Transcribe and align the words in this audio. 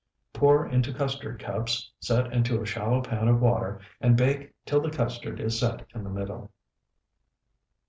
Pour 0.33 0.65
into 0.67 0.91
custard 0.91 1.37
cups, 1.39 1.91
set 1.99 2.33
into 2.33 2.59
a 2.59 2.65
shallow 2.65 3.03
pan 3.03 3.27
of 3.27 3.39
water, 3.39 3.79
and 3.99 4.17
bake 4.17 4.51
till 4.65 4.81
the 4.81 4.89
custard 4.89 5.39
is 5.39 5.59
set 5.59 5.85
in 5.93 6.03
the 6.03 6.09
middle. 6.09 6.51